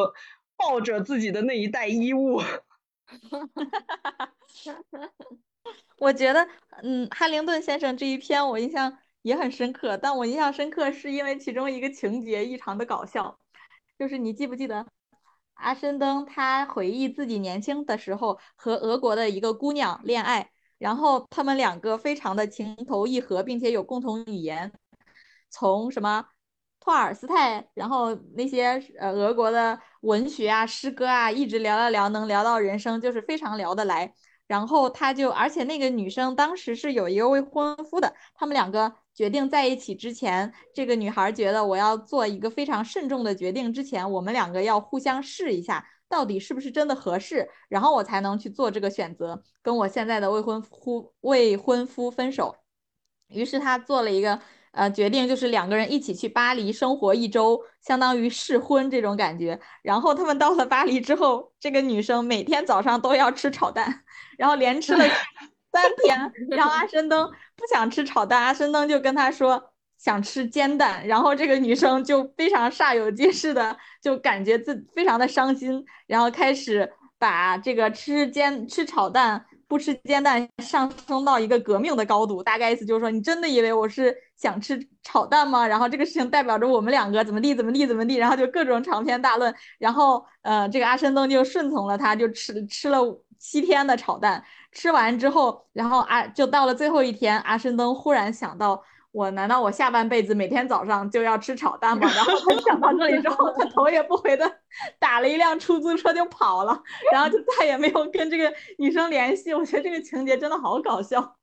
[0.56, 2.38] 抱着自己的那一袋衣物。
[2.38, 2.58] 哈
[3.30, 4.16] 哈哈
[4.64, 5.12] 哈哈
[5.98, 6.48] 我觉得，
[6.82, 13.38] 嗯，哈灵顿先生这一篇我印象也很深刻，但我印象深刻是因为其中一个情节异常的搞笑，
[14.00, 14.88] 就是你记不记得？
[15.54, 20.50] 阿申登他回忆自己年轻的时候和俄国的一个姑娘恋爱，
[20.84, 24.70] 然后他们两个非常的情投意合，并且有共同语言，
[25.50, 26.26] 从什么
[26.82, 34.14] 托尔斯泰，然后那些呃俄国的文学啊、诗歌啊，一直聊聊聊，能聊到人生，就是非常聊得来。
[34.46, 38.94] 然后他就，而且那个女生当时是有一个未婚夫的，他们两个。
[39.16, 43.72] 决定在一起之前，这个女孩觉得我要做一个非常慎重的决定。
[43.72, 52.56] 之前我们两个要互相试一下，到底是不是真的合适，然后我才能去做这个选择，跟我现在的未婚夫未婚夫分手。
[53.28, 54.40] 于是他做了一个
[54.72, 59.60] 呃决定，就是两个人一起去巴黎生活一周，相当于试婚这种感觉。
[59.82, 64.04] 然后他们到了巴黎之后，这个女生每天早上都要吃炒蛋，
[64.38, 65.04] 然后连吃了。
[65.74, 69.73] 三天，然后阿申登不想吃炒蛋，阿申登就跟他说
[70.04, 85.66] 想吃煎蛋，然后这个女生就非常煞有介事的，就感觉自非常的伤心，然后开始把这个吃煎吃炒蛋不吃煎蛋上升到一个革命的高度，大概意思就是说你真的以为我是想吃炒蛋吗？
[85.66, 93.00] 然后这个事情代表着我们两个怎么地怎么地怎么地，然后就各种长篇大论，然后呃这个阿申登就顺从了他，就吃吃了
[93.40, 94.44] 七天的炒蛋。
[94.74, 102.12] 吃完之后，然后阿就到了最后一天，阿申登忽然想到，我难道我下半辈子每天早上就要吃炒蛋吗？
[102.14, 104.60] 然后他 想到这里之后，他头也不回的
[105.00, 106.82] 打了一辆出租车就跑了，
[107.14, 109.54] 然后就再也没有跟这个女生联系。
[109.54, 111.22] 我觉得这个情节真的好搞笑。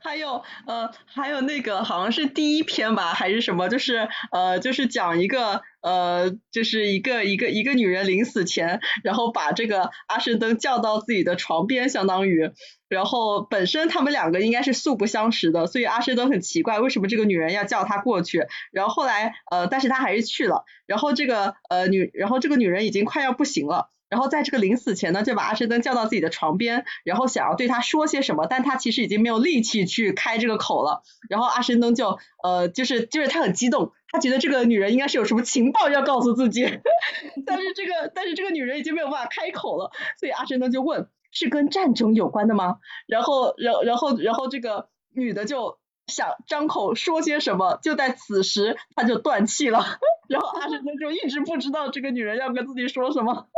[0.00, 3.68] 还有呃，还有那个好像是第一篇吧，还是什么？
[3.68, 12.50] 就是呃，就是讲一个呃，就是一个一个一个女人临死前，然后把这个阿什登叫到自己的床边，相当于，
[12.88, 18.46] 然后本身他们两个应该是素不相识的，所以阿什登很奇怪，为什么这个女人要叫他过去？
[18.72, 23.90] 然后后来呃，但是他还是去了，然后这个呃女，然后这个女人已经快要不行了。
[24.08, 31.02] 然后在这个临死前呢，就把阿申登叫到自己的床边，然后想要对他说些什么，但他其实已经没有力气去开这个口了。
[31.28, 36.62] 然后阿申登就呃，就是就是他很激动，他觉得这个女人应该是有什么情报要告诉自己，
[37.46, 39.90] 但是这个但是这个女人已经没有办法开口了，
[40.20, 42.76] 所以阿申登就问是跟战争有关的吗？
[43.08, 49.84] 然后然然后然后这个女的就想张口说些什么，就在此时他就断气了，
[50.28, 53.48] 然后阿申登就一直不知道这个女人要跟自己说什么。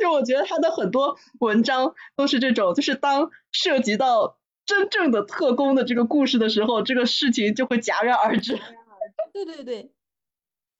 [0.00, 8.58] 就我觉得他的很多文章都是这种，就是当涉及到真正的特工的这个故事的时候，这个事情就会戛然而止。
[9.32, 9.92] 对对对，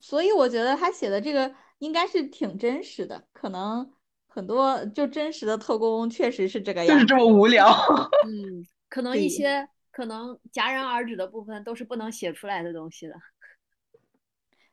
[0.00, 3.92] 所以我觉得他写的这个应该是挺真实的，可能
[4.26, 7.68] 很多就真实的特工确实是这个样，就是这么无聊。
[8.26, 13.14] 嗯，可能一些可能戛然而止的部分都是不能写出来的东西的。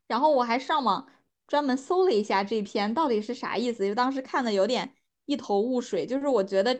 [0.08, 1.08] 然后我还上网。
[1.48, 4.94] 专门搜了一下这篇到底是啥意思，因为当时看的有点
[5.26, 6.06] 一头雾水。
[6.06, 6.80] 就是我觉得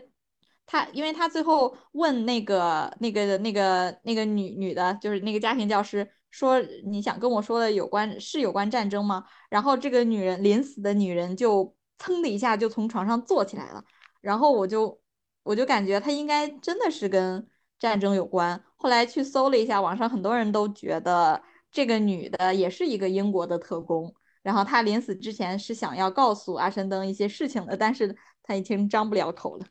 [0.66, 9.24] 他，因为他最后问那个、那个、那个、那个女女的，就是那个家庭教师说你想跟我说的有关是有关战争吗？
[9.50, 13.84] 然后这个女人临死的女人就噌的一下就从床上坐起来了，
[14.20, 15.00] 然后我就
[15.44, 17.48] 我就感觉她应该真的是跟
[17.80, 18.62] 战争有关。
[18.76, 24.14] 后来去搜了一下，网上很多人都觉得这个女的也是一个英国的特工，
[24.48, 29.66] 然后他临死之前是想要告诉阿申登一些事情的，但是他已经张不了口了。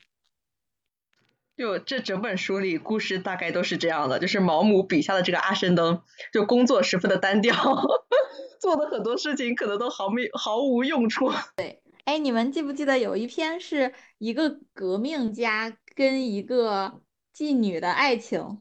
[1.56, 7.54] 就这整本书里故事大概都是这样的，就是毛姆笔下的这个阿申登，就工作十分的单调，
[8.60, 11.32] 做的很多事情可能都毫没毫无用处。
[11.56, 17.00] 对，哎，你们记不记得有一篇是一个革命家跟一个
[17.34, 18.60] 妓女的爱情？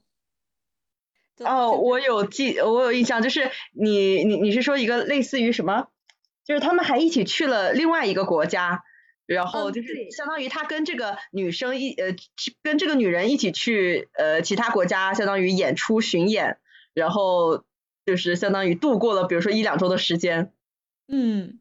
[1.39, 5.89] 哦，我有记，我有印象，就是你你你是说一个类似于什么？
[6.45, 8.83] 就是他们还一起去了另外一个国家。
[9.27, 12.15] 然后就是相当于他跟这个女生一呃，
[12.61, 16.59] 跟这个女人一起去呃其他国家，相当于演出巡演，
[16.93, 17.63] 然后
[18.05, 20.53] 就是相当于度过了比如说一两周的时间。
[21.07, 21.59] 嗯，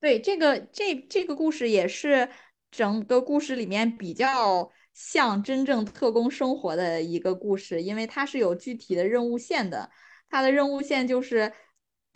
[0.00, 2.28] 对，这个这这个故事也是
[2.70, 9.90] 整个故事里面比较像真正特工生活的一个故事，因为它是有具体的任务线的，
[10.30, 11.52] 它的任务线就是。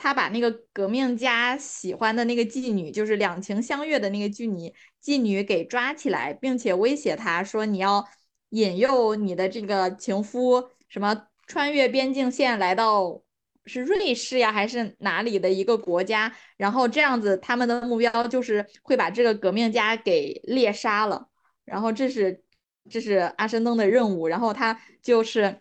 [0.00, 8.08] 他把那个革命家喜欢的那个妓女，就是两情相悦的那个妓女，妓女给抓起来，并且威胁他说：“你要
[8.50, 13.20] 引诱你的这个情夫，什么穿越边境线来到
[13.66, 16.32] 是瑞士呀，还是哪里的一个国家？
[16.56, 21.28] 然后这样子，他们的目标就是会把这个革命家给猎杀了。
[21.64, 22.44] 然后这是
[22.88, 25.60] 这是阿申登的任务，然后他就是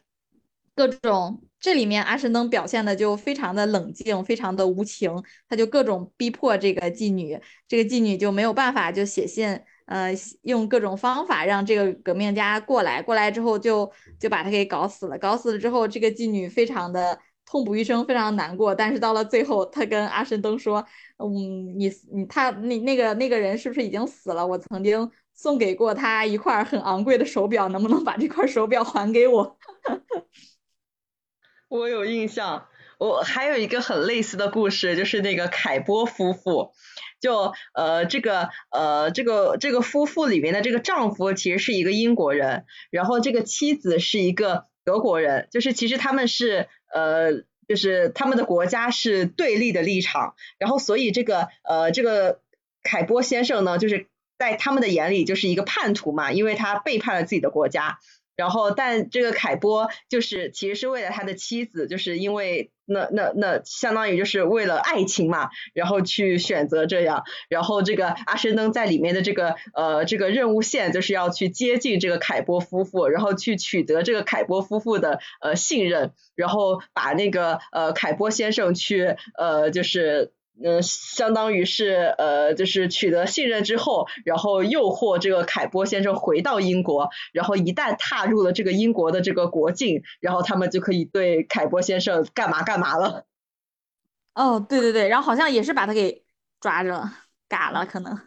[0.76, 5.12] 各种。”这里面阿申登表现的就非常的冷静，非常的无情，
[5.50, 20.86] 他就各种逼迫这个妓女，这个妓女就没有办法，就写信，呃，用各种方法让这个革命家过来，过来之后就就把他给搞死了，搞死了之后，这个妓女非常的痛不欲生，非常难过，但是到了最后，他跟阿申登说，
[21.17, 21.34] 嗯，
[21.78, 24.46] 你你他那那个那个人是不是已经死了？
[24.46, 29.58] 我曾经送给过他一块很昂贵的手表，能不能把这块手表还给我？
[31.69, 36.71] 我有印象，我还有一个很类似的故事，就是那个凯波夫妇，
[37.19, 52.39] 就呃这个呃这个这个夫妇里面的这个丈夫其实是一个英国人，然后这个妻子是一个德国人，就是其实他们是呃就是他们的国家是对立的立场，然后所以这个呃这个
[52.82, 57.99] 凯波先生呢，就是在他们的眼里就是一个叛徒嘛，因为他背叛了自己的国家。
[58.38, 67.23] 然后，但这个凯波就是其实是为了他的妻子，就是因为那那那相当于就是为了爱情嘛，然后去选择这样。
[67.50, 80.32] 然后这个阿申登在里面的这个呃这个任务线就是要去接近这个凯波夫妇，然后去取得这个凯波夫妇的呃信任，然后把那个呃凯波先生去呃就是。
[80.63, 93.26] 嗯，相当于是呃，就是取得信任之后，然后诱惑这个凯波先生回到英国，然后一旦踏入了这个英国的这个国境，然后他们就可以对凯波先生干嘛干嘛了。
[94.34, 96.24] 哦，对对对，然后好像也是把他给
[96.60, 97.10] 抓着，
[97.48, 98.20] 嘎了可能。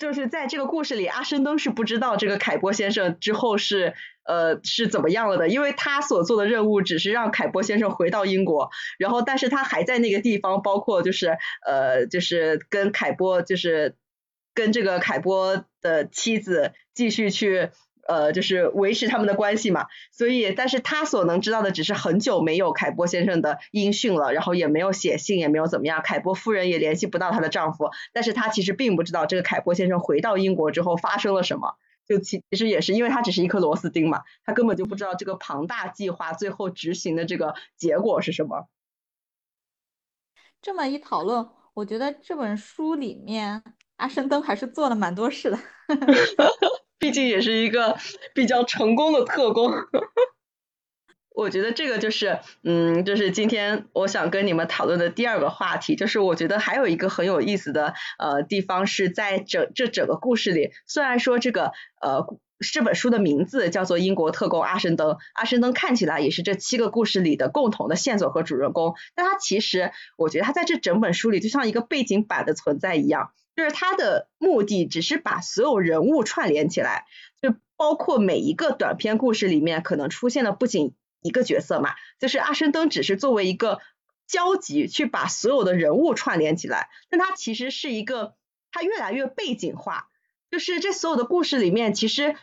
[0.00, 11.36] 就是在这个故事里，阿申登是不知道这个凯波先生之后是呃是怎么样了的，因为他所做的任务只是让凯波先生回到英国，然后但是他还在那个地方，包括就是
[11.66, 13.94] 呃就是跟凯波就是
[14.54, 17.70] 跟这个凯波的妻子继续去。
[18.06, 38.68] 呃，就是维持他们的关系嘛，所以，但是他所能知道的只是很久没有凯波先生的音讯了，然后也没有写信，也没有怎么样，凯波夫人也联系不到她的丈夫，但是她其实并不知道这个凯波先生回到英国之后发生了什么，就其其实也是因为他只是一颗螺丝钉嘛，他根本就不知道这个庞大计划最后执行的这个结果是什么。
[40.60, 43.62] 这么一讨论，我觉得这本书里面
[43.96, 45.58] 阿申登还是做了蛮多事的。
[47.00, 47.96] 毕竟也是一个
[48.34, 49.72] 比较成功的特工，
[51.34, 62.26] 我觉得这个就是，嗯，就是今天我想跟你们讨论的第二个话题，就是我觉得还有一个很有意思的呃地方是在整这整个故事里，虽然说这个呃
[62.58, 73.32] 这本书的名字叫做英国特工阿什登，阿什登看起来也是这七个故事里的共同的线索和主人公，但他其实我觉得他在这整本书里就像一个背景板的存在一样。
[73.60, 77.04] 就是他的目的只是把所有人物串联起来，
[77.42, 83.78] 就包括每一个短篇故事里面可能出现的不仅一个角色嘛，就是阿申登只是作为一个
[84.26, 88.34] 交集去把所有的人物串联起来，但他其实是一个
[88.72, 90.08] 他越来越背景化，
[90.50, 92.36] 就是这所有的故事里面其实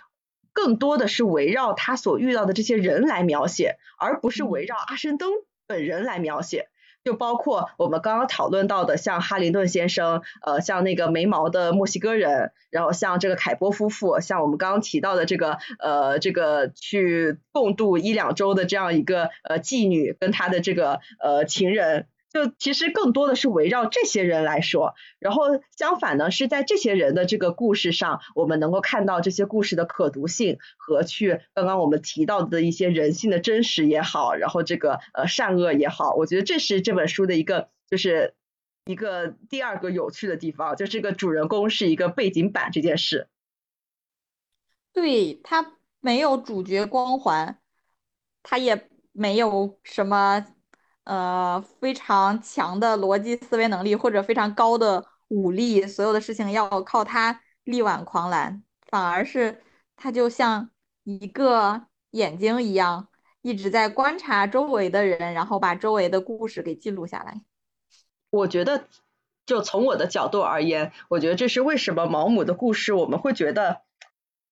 [0.53, 5.31] 更多的是围绕他所遇到的这些人来描写，而不是围绕阿申登
[5.65, 6.69] 本人来描写。
[7.07, 22.07] 就包括我们刚刚讨论到的，像哈林顿先生，呃，像那个没毛的墨西哥人，然后像这个凯波夫妇，像我们刚刚提到的这个，呃，这个去共度一两周的这样一个呃妓女跟她的这个呃情人。
[22.29, 38.35] 就其实更多的是围绕这些人来说，然后相反呢，是在这些人的这个故事上，我们能够看到这些故事的可读性和去刚刚我们提到的一些人性的真实也好，然后这个呃善恶也好，我觉得这是这本书的一个就是
[38.85, 43.29] 一个第二个有趣的地方，就这个主人公是一个背景板这件事。
[44.91, 47.57] 对他没有主角光环，
[48.43, 50.45] 他也没有什么。
[51.07, 59.63] 呃，非常强的逻辑思维能力或者非常高的武力，所有的事情要靠他力挽狂澜，反而是
[59.95, 60.69] 他就像
[61.05, 63.07] 一个眼睛一样，
[63.41, 67.41] 一直在观察周围的人，然后把周围的故事给记录下来。
[68.29, 68.89] 我觉得，
[69.45, 73.86] 就从我的角度而言，我觉得这是为什么毛姆的故事我们会觉得。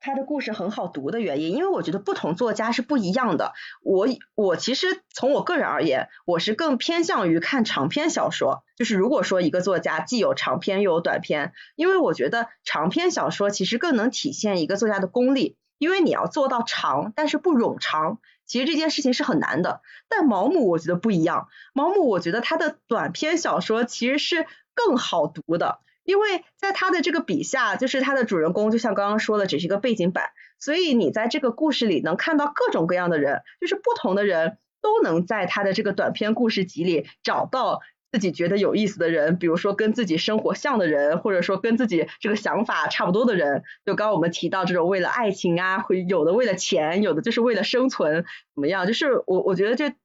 [0.06, 3.54] 他的故事很好读的原因，因为我觉得不同作家是不一样的。
[3.82, 8.64] 我我其实从我个人而言，我是更偏向于看长篇小说。
[8.78, 19.82] 就是如果说一个作家既有长篇又有短篇，因为我觉得长篇小说其实更能体现一个作家的功力，因为你要做到长但是不冗长，其实这件事情是很难的。
[20.08, 24.46] 但毛姆我觉得不一样，毛姆我觉得他的短篇小说其实是
[24.76, 25.80] 更好读的。
[26.06, 30.30] 因为在他的这个笔下，就是他的主人公，就像刚刚说的，只是一个背景板，
[30.60, 37.82] 所以你在这个故事里能看到各种各样的人，就是不同的人都能在他的这个短篇故事集里找到
[38.12, 43.64] 自己觉得有意思的人，比如说跟自己生活像的人，或者说跟自己这个想法差不多的人。
[43.84, 48.86] 就刚刚我们提到这种为了爱情啊，会有的为了钱，有的就是为了生存，怎么样？
[48.86, 49.96] 就是我我觉得这。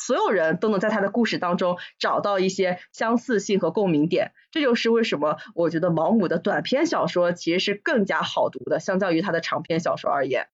[0.00, 10.48] 所有人都能在他的故事当中找到一些相似性和共鸣点，这就是为什么我觉得毛姆的短篇小说其实是更加好读的，相较于他的长篇小说而言。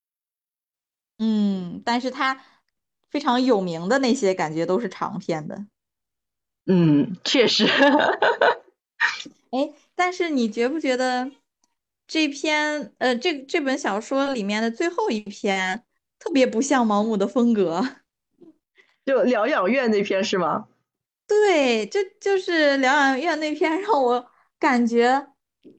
[1.18, 2.42] 嗯，但是他
[3.08, 5.64] 非常有名的那些感觉都是长篇的。
[6.66, 7.66] 嗯，确实。
[9.52, 11.30] 哎，但是你觉不觉得
[12.08, 15.84] 这篇呃这这本小说里面的最后一篇
[16.18, 17.82] 特别不像毛姆的风格？
[19.06, 20.66] 就疗养院那篇是吗？
[21.28, 24.26] 对，就就是疗养院那篇， 让我
[24.58, 25.28] 感觉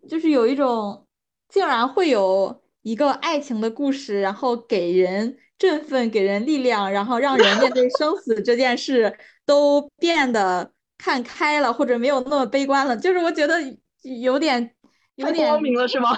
[0.10, 1.06] 就是有一种，
[1.50, 12.96] 竟然会有一个爱情的故事，然后给人振奋，给人力量，然后让人面对生死这件事 都变得看开了，或者没有那么悲观了。
[12.96, 13.56] 就是我觉得
[14.22, 14.74] 有点
[15.16, 16.10] 有点光明了，是吗？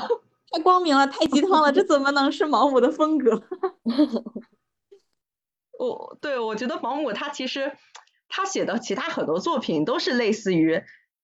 [0.52, 3.42] 太光明了，太鸡汤了，这怎么能是毛姆的风格？
[5.80, 7.72] 我对我觉得毛姆他其实
[8.28, 10.84] 他写的其他很多作品都是类似于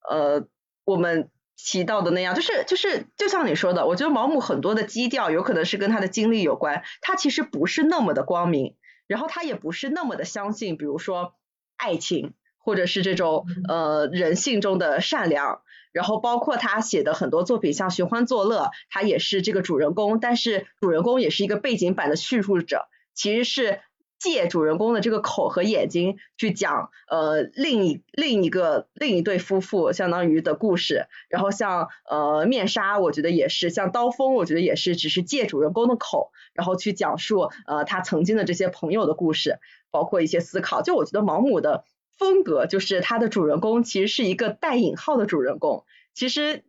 [0.09, 0.47] 呃
[0.85, 8.77] 我们提到的那样，就是就是就像你说的，我觉得毛姆很多的基调有可能是跟他的经历有关，他其实不是那么的光明，
[9.07, 11.33] 然后他也不是那么的相信，比如说
[11.75, 23.81] 爱情或者是这种呃人性中的善良，然后包括他写的很多作品，像寻欢作乐，他也是这个主人公，但是主人公也是一个背景板的叙述者，其实是。
[24.17, 39.59] 借主人公的这个口和眼睛去讲呃另一另一个另一对夫妇相当于的故事，然后像呃面纱，我觉得也是，像刀锋，我觉得也是，只是借主人公的口，然后去讲述呃他曾经的这些朋友的故事，
[39.91, 40.81] 包括一些思考。
[40.81, 41.83] 就我觉得毛姆的
[42.17, 46.63] 风格，就是他的主人公其实是一个带引号的主人公，其实。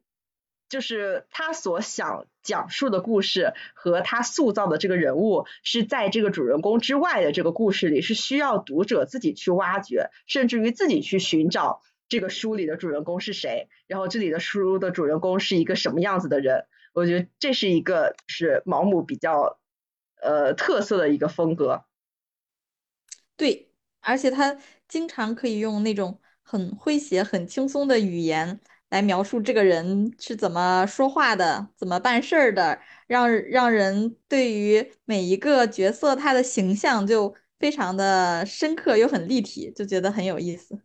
[0.68, 16.66] 就是他所想讲述的故事和他塑造的这个人物是在这个主人公之外的这个故事里，是需要读者自己去挖掘，甚至于自己去寻找这个书里的主人公是谁，然后这里的书的主人公是一个什么样子的人。
[16.92, 19.58] 我觉得这是一个是毛姆比较
[20.20, 21.84] 呃特色的一个风格。
[23.36, 24.56] 对，而且他
[24.88, 28.60] 经常可以用那种很诙谐、很轻松的语言。
[28.88, 40.80] 来描述这个人是怎么说话的，怎么办事儿的，让让人对于每一个角色他的形象就非常的深刻又很立体，就觉得很有意思。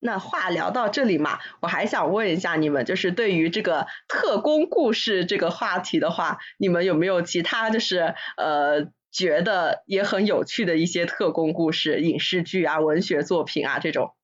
[0.00, 14.16] 那话聊到这里嘛，我还想问一下你们，就是对于这个特工故事这个话题的话，你们有没有其他就是呃觉得也很有趣的一些特工故事，影视剧啊、文学作品啊这种？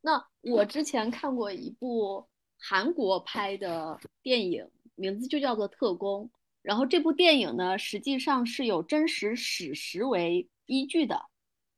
[0.00, 2.26] 那我之前看过一部
[2.58, 6.26] 韩国拍的电影，名字就叫做《特工》。
[6.62, 11.26] 然后这部电影呢，实际上是有真实史实为依据的。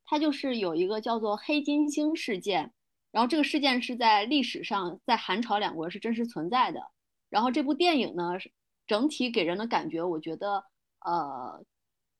[0.07, 2.73] 它就是有一个叫做黑金星事件，
[3.11, 6.81] 然后这个事件是在历史上在韩朝两国是真实存在的。
[7.31, 8.33] 然后这部电影呢，
[8.87, 10.63] 整体给人的感觉，我觉得
[11.01, 11.65] 呃，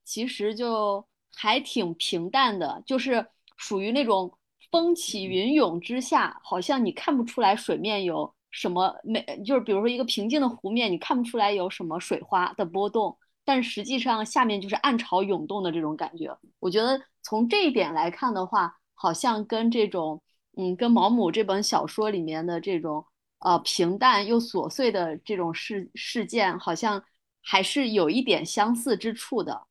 [0.03, 3.27] 其实就还挺平淡的，就是
[3.59, 4.39] 属于那种
[4.75, 13.17] 风起云涌之下，好像你看不出来水面有什么没，就是比如说一个平静的湖面，你看不出来有什么水花的波动。
[13.45, 16.37] 但实际上下面就是暗潮涌动的这种感觉。
[16.59, 20.21] 我觉得从这一点来看的话，好像跟这种，
[20.57, 23.07] 嗯，跟毛姆这本小说里面的这种，
[23.39, 27.01] 呃，平淡又琐碎的这种事事件，好像
[27.41, 29.69] 还是有一点相似之处的。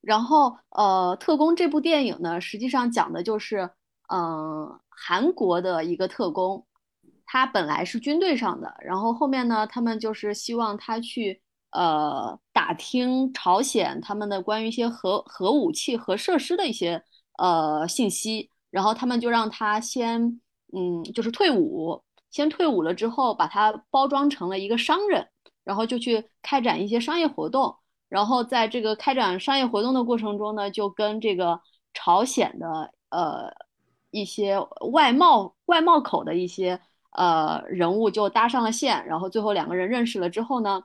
[0.00, 3.70] 然后，呃，特工这部电影呢，实际上讲的就是，
[4.12, 6.66] 嗯，韩国的一个特工，
[7.26, 11.42] 他本来是军队上的，然后后面呢，他们就是希望他去。
[11.72, 17.00] 呃，打听朝鲜他们的关于一些核核武器、核设施的一些
[17.38, 20.40] 呃信息，然后他们就让他先
[20.76, 25.28] 嗯，就是退伍，先退伍了之后，把他包装成了一个商人，
[25.62, 27.76] 然后就去开展一些商业活动，
[28.10, 31.58] 然后在这个开展商业活动的过程中呢，就跟这个
[31.94, 33.50] 朝鲜的呃
[34.10, 34.58] 一些
[34.92, 36.78] 外贸外贸口的一些
[37.12, 40.82] 呃人物就搭上了线，然后最后两个人认识了之后呢。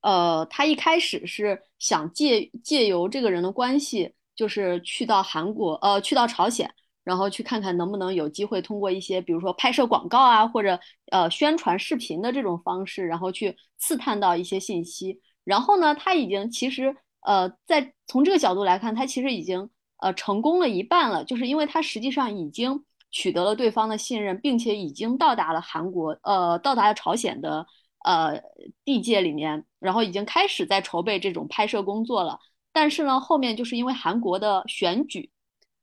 [0.00, 6.72] 呃，他一开始是想借借由这个人的关系，就是去到韩国，呃，去到朝鲜，
[7.04, 10.78] 然后去看看能不能有机会通过一些，比如说拍摄广告啊，或者
[11.10, 15.20] 呃宣传视频的这种方式，然后去刺探到一些信息。
[15.44, 19.68] 然后呢，他已经其实呃，在从这个角度来看，他其实已经
[19.98, 27.66] 呃成功了一半了，就是因为他实际上已经取得了对方的信任，并且已经到达了韩国，呃，到达了朝鲜的。
[28.04, 28.42] 呃，
[28.84, 32.36] 地界里面，然后已经开始在筹备这种拍摄工作了。
[32.72, 35.30] 但是呢，后面就是因为韩国的选举，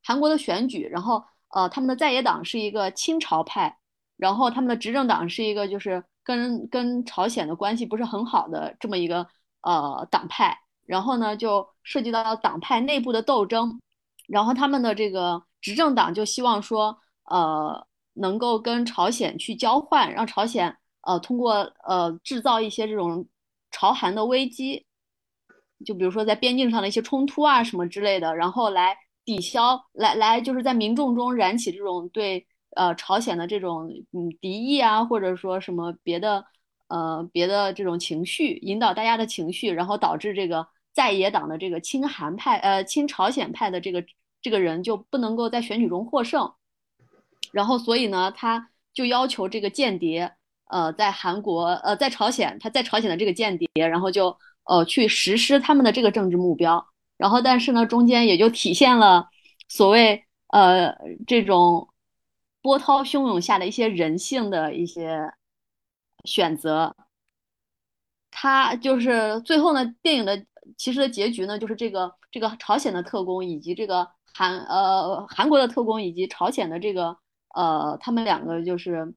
[0.04, 3.78] 韩国的选举，然后呃，他们的在野党是一个亲朝派，
[4.18, 9.26] 然后他们的执政党是一个就是跟跟朝鲜的关系不是很好的这么一个
[9.62, 10.58] 呃党派。
[10.86, 13.80] 然后呢，就涉及到党派内部的斗争，
[14.26, 20.76] 然后他们的这个执政党就希望说，呃，能够跟朝鲜去交换，让朝鲜。
[21.02, 21.54] 呃，通过
[21.84, 23.26] 呃制造一些这种
[23.70, 24.84] 朝韩的危机，
[25.84, 32.46] 就比如说在边境上的一些冲突啊什么之类的，然后来抵消，来来就是在民众中燃起这种对
[32.76, 36.44] 呃朝鲜的这种嗯敌意啊，或者说什么别的
[36.90, 44.04] 呃别的这种情绪，引导大家的情绪，然后导致这个在野党的这个亲韩派呃亲朝鲜派的这个
[44.42, 46.52] 这个人就不能够在选举中获胜，
[47.52, 50.32] 然后所以呢，他就要求这个间谍。
[50.72, 56.86] 呃，在韩国，呃，在朝鲜，他在朝鲜的这个间谍，然后就呃去实施他们的这个政治目标，
[57.16, 59.28] 然后但是呢，中间也就体现了
[59.68, 60.94] 所谓呃
[61.26, 61.88] 这种
[62.62, 65.32] 波涛汹涌下的一些人性的一些
[66.24, 66.94] 选择。
[68.30, 70.44] 他就是最后呢，电影的
[70.76, 77.16] 其实的结局呢，就是这个这个朝鲜的特工以及这个韩呃韩国的特工以及朝鲜的这个
[77.54, 79.14] 呃他们两个就是。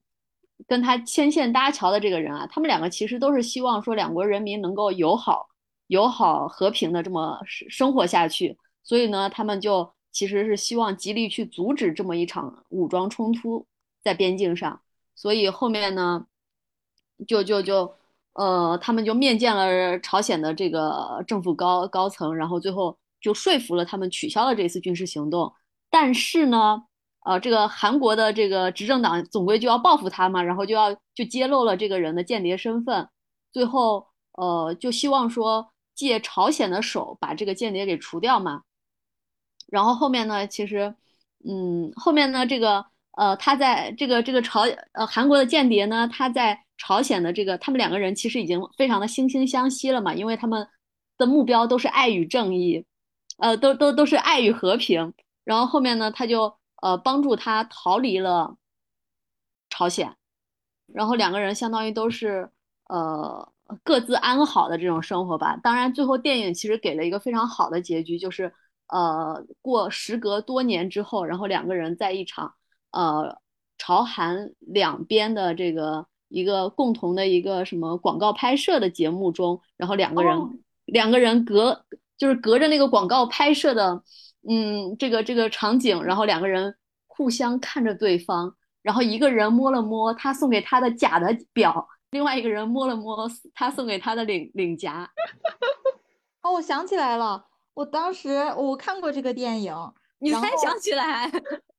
[0.68, 5.47] 跟他牵线搭桥的这个人啊，他们两个其实都是希望说两国人民能够友好、
[5.88, 8.58] 友好、和平的这么生生活下去。
[8.82, 13.66] 所以呢，他们就其实是希望极力去阻止这么一场武装冲突
[14.01, 14.80] 在边境上。
[15.16, 16.26] 所以后面呢，
[17.28, 17.94] 就就就
[18.34, 25.54] 呃，他们就面见了朝鲜的这个政府高高层，然后最后就说服了他们取消了这次军事行动。
[25.90, 26.84] 但是呢。
[27.26, 33.08] 呃，这个韩国的这个执政党总归就要报复他嘛，然后就要就揭露了这个人的间谍身份，
[33.54, 38.64] 最后呃就希望说借朝鲜的手把这个间谍给除掉嘛。
[39.68, 40.94] 然后后面呢，其实
[41.46, 50.68] 嗯后面呢这个呃他在这个这个朝呃韩国的间谍呢，他在朝鲜的这个他们两个人其实已经非常的惺惺相惜了嘛，因为他们
[51.18, 52.86] 的目标都是爱与正义，
[53.38, 55.14] 呃都都都是爱与和平。
[55.44, 56.58] 然后后面呢他就。
[56.84, 58.58] 呃，帮助他逃离了
[59.70, 60.18] 朝鲜，
[60.88, 62.50] 然后两个人相当于都是
[62.90, 63.54] 呃
[63.86, 65.56] 各自安好的这种生活吧。
[65.64, 68.54] 当然，最后电影其实给了一个非常好的结局，就是
[68.88, 72.54] 呃过时隔多年之后，然后两个人在一场
[72.92, 73.40] 呃
[73.78, 81.86] 朝韩两边的这个一个共同的一个什么广告拍摄的节目中，然后两个人两个人隔
[82.18, 84.04] 就是隔着那个广告拍摄的。
[84.46, 86.76] 嗯，这个这个场景，然后两个人
[87.08, 95.10] 互相看着对方，然后一个人摸了摸他送给他的假的表，另外一个人摸了摸他送给他的领领夹。
[96.44, 99.74] 哦，我想起来了，我当时我看过这个电影，
[100.20, 101.32] 你才想起来？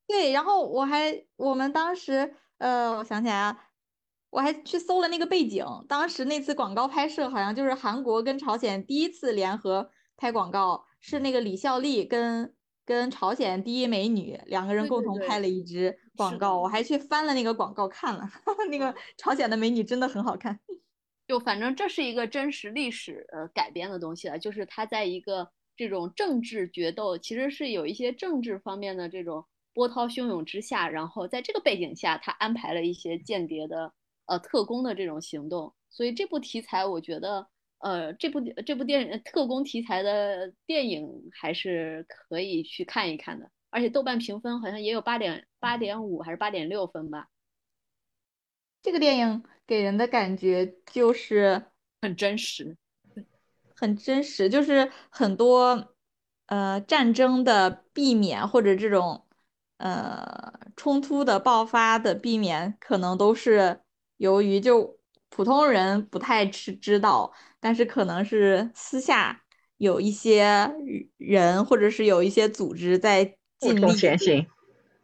[0.07, 3.55] 对，然后我还我们当时呃，我想起来啊，
[4.35, 18.29] 我还去搜了那个背景，当时那次广告拍摄好像就是韩国跟朝鲜第一次联合拍广告，是那个李孝利跟跟朝鲜第一美女两个人共同拍了一支广告，我还去翻了那个广告看了，
[18.69, 20.59] 那个朝鲜的美女真的很好看。
[21.29, 33.93] 就反正这是一个真实历史呃改编的东西了，就是他在一个这种政治决斗，其实是有一些政治方面的这种波涛汹涌之下，然后在这个背景下，他安排了一些间谍的
[34.25, 37.47] 呃特工的这种行动，所以这部题材我觉得
[37.79, 47.27] 呃这部这部电影特工题材的电影还是可以去看一看的，而且豆瓣评分好像也有八点八点五还是八点六分吧。
[48.81, 51.63] 这个电影给人的感觉就是
[52.01, 52.77] 很真实，
[53.75, 55.95] 很真实，就是很多
[56.45, 59.25] 呃战争的避免或者这种
[59.77, 63.81] 呃冲突的爆发的避免，可能都是
[64.17, 64.97] 由于就
[65.29, 69.41] 普通人不太知知道，但是可能是私下
[69.77, 70.71] 有一些
[71.17, 74.47] 人或者是有一些组织在尽力前行。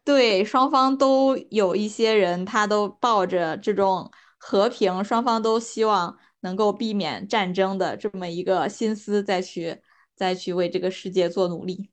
[0.04, 9.82] 对，双方都有一些人，他都抱着这种和平，双方都希望能够避免战争的这么一个心思，再去
[10.16, 11.92] 再去为这个世界做努力。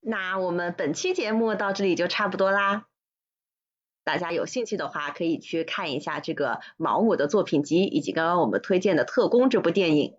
[0.00, 2.86] 那我们本期节目到这里就差不多啦。
[4.04, 10.16] 大家有兴趣的话，可以去看一下这个毛姆的作品集，以及刚刚我们推荐的《特工》这部电影。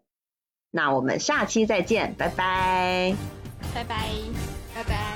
[0.70, 3.16] 那我们下期再见，拜拜，
[3.74, 4.08] 拜拜，
[4.74, 5.11] 拜拜。